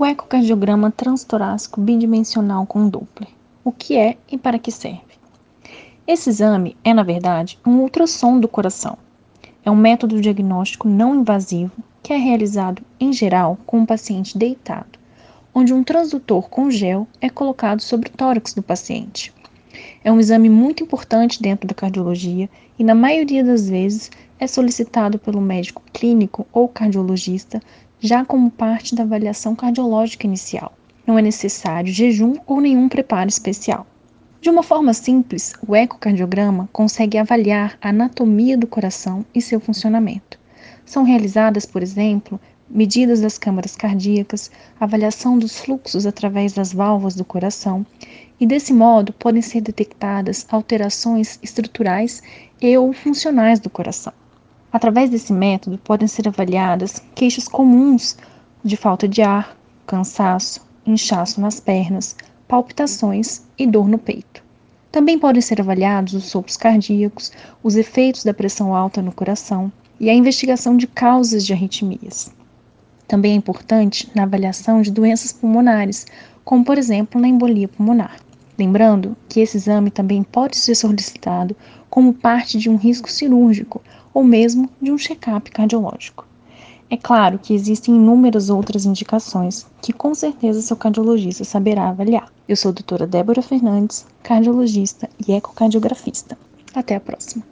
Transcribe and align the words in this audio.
O 0.00 0.06
ecocardiograma 0.06 0.92
transtorácico 0.92 1.80
bidimensional 1.80 2.64
com 2.64 2.88
Doppler. 2.88 3.30
O 3.64 3.72
que 3.72 3.96
é 3.96 4.16
e 4.30 4.38
para 4.38 4.56
que 4.56 4.70
serve? 4.70 5.18
Esse 6.06 6.30
exame 6.30 6.76
é, 6.84 6.94
na 6.94 7.02
verdade, 7.02 7.58
um 7.66 7.80
ultrassom 7.80 8.38
do 8.38 8.46
coração. 8.46 8.96
É 9.64 9.68
um 9.68 9.74
método 9.74 10.20
diagnóstico 10.20 10.86
não 10.86 11.16
invasivo 11.16 11.72
que 12.00 12.12
é 12.12 12.16
realizado, 12.16 12.80
em 13.00 13.12
geral, 13.12 13.58
com 13.66 13.78
o 13.78 13.80
um 13.80 13.86
paciente 13.86 14.38
deitado, 14.38 15.00
onde 15.52 15.74
um 15.74 15.82
transdutor 15.82 16.48
com 16.48 16.70
gel 16.70 17.08
é 17.20 17.28
colocado 17.28 17.80
sobre 17.80 18.08
o 18.08 18.12
tórax 18.12 18.54
do 18.54 18.62
paciente. 18.62 19.34
É 20.04 20.12
um 20.12 20.20
exame 20.20 20.48
muito 20.48 20.84
importante 20.84 21.42
dentro 21.42 21.66
da 21.66 21.74
cardiologia 21.74 22.48
e, 22.78 22.84
na 22.84 22.94
maioria 22.94 23.42
das 23.42 23.68
vezes, 23.68 24.12
é 24.38 24.46
solicitado 24.46 25.18
pelo 25.18 25.40
médico 25.40 25.82
clínico 25.92 26.46
ou 26.52 26.68
cardiologista 26.68 27.60
já 28.00 28.24
como 28.24 28.50
parte 28.50 28.94
da 28.94 29.02
avaliação 29.02 29.54
cardiológica 29.54 30.26
inicial. 30.26 30.72
Não 31.06 31.18
é 31.18 31.22
necessário 31.22 31.92
jejum 31.92 32.34
ou 32.46 32.60
nenhum 32.60 32.88
preparo 32.88 33.28
especial. 33.28 33.86
De 34.40 34.48
uma 34.48 34.62
forma 34.62 34.94
simples, 34.94 35.52
o 35.66 35.74
ecocardiograma 35.74 36.68
consegue 36.72 37.18
avaliar 37.18 37.76
a 37.82 37.88
anatomia 37.88 38.56
do 38.56 38.66
coração 38.66 39.24
e 39.34 39.42
seu 39.42 39.58
funcionamento. 39.58 40.38
São 40.86 41.02
realizadas, 41.02 41.66
por 41.66 41.82
exemplo, 41.82 42.40
medidas 42.70 43.20
das 43.20 43.36
câmaras 43.36 43.74
cardíacas, 43.74 44.50
avaliação 44.78 45.38
dos 45.38 45.58
fluxos 45.58 46.06
através 46.06 46.52
das 46.52 46.72
válvulas 46.72 47.14
do 47.14 47.24
coração, 47.24 47.84
e 48.38 48.46
desse 48.46 48.72
modo 48.72 49.12
podem 49.12 49.42
ser 49.42 49.60
detectadas 49.60 50.46
alterações 50.50 51.38
estruturais 51.42 52.22
e 52.60 52.76
ou 52.76 52.92
funcionais 52.92 53.58
do 53.58 53.68
coração. 53.68 54.12
Através 54.72 55.08
desse 55.08 55.32
método, 55.32 55.78
podem 55.78 56.06
ser 56.06 56.28
avaliadas 56.28 57.02
queixas 57.14 57.48
comuns 57.48 58.16
de 58.62 58.76
falta 58.76 59.08
de 59.08 59.22
ar, 59.22 59.56
cansaço, 59.86 60.60
inchaço 60.86 61.40
nas 61.40 61.58
pernas, 61.58 62.14
palpitações 62.46 63.42
e 63.58 63.66
dor 63.66 63.88
no 63.88 63.98
peito. 63.98 64.42
Também 64.92 65.18
podem 65.18 65.40
ser 65.40 65.60
avaliados 65.60 66.14
os 66.14 66.24
sopros 66.26 66.56
cardíacos, 66.56 67.32
os 67.62 67.76
efeitos 67.76 68.24
da 68.24 68.34
pressão 68.34 68.74
alta 68.74 69.00
no 69.00 69.12
coração 69.12 69.72
e 70.00 70.10
a 70.10 70.14
investigação 70.14 70.76
de 70.76 70.86
causas 70.86 71.46
de 71.46 71.52
arritmias. 71.52 72.30
Também 73.06 73.32
é 73.32 73.36
importante 73.36 74.10
na 74.14 74.24
avaliação 74.24 74.82
de 74.82 74.90
doenças 74.90 75.32
pulmonares, 75.32 76.06
como 76.44 76.64
por 76.64 76.76
exemplo 76.76 77.20
na 77.20 77.28
embolia 77.28 77.68
pulmonar. 77.68 78.16
Lembrando 78.58 79.16
que 79.28 79.40
esse 79.40 79.56
exame 79.56 79.90
também 79.90 80.22
pode 80.24 80.56
ser 80.56 80.74
solicitado 80.74 81.54
como 81.88 82.12
parte 82.12 82.58
de 82.58 82.68
um 82.68 82.76
risco 82.76 83.10
cirúrgico 83.10 83.80
ou 84.12 84.24
mesmo 84.24 84.68
de 84.82 84.90
um 84.90 84.98
check-up 84.98 85.50
cardiológico. 85.50 86.26
É 86.90 86.96
claro 86.96 87.38
que 87.38 87.54
existem 87.54 87.94
inúmeras 87.94 88.50
outras 88.50 88.84
indicações 88.84 89.66
que 89.80 89.92
com 89.92 90.14
certeza 90.14 90.62
seu 90.62 90.76
cardiologista 90.76 91.44
saberá 91.44 91.88
avaliar. 91.88 92.32
Eu 92.48 92.56
sou 92.56 92.70
a 92.70 92.72
doutora 92.72 93.06
Débora 93.06 93.42
Fernandes, 93.42 94.06
cardiologista 94.22 95.08
e 95.26 95.32
ecocardiografista. 95.32 96.36
Até 96.74 96.96
a 96.96 97.00
próxima. 97.00 97.44